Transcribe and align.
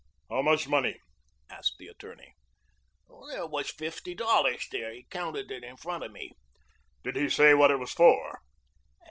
"How 0.31 0.41
much 0.41 0.67
money?" 0.67 0.99
asked 1.47 1.75
the 1.77 1.87
attorney. 1.87 2.33
"There 3.29 3.45
was 3.45 3.69
fifty 3.69 4.15
dollars 4.15 4.67
there. 4.71 4.91
He 4.91 5.03
counted 5.11 5.51
it 5.51 5.63
in 5.63 5.77
front 5.77 6.03
of 6.03 6.11
me." 6.11 6.31
"Did 7.03 7.15
he 7.15 7.29
say 7.29 7.53
what 7.53 7.69
it 7.69 7.77
was 7.77 7.91
for?" 7.93 8.39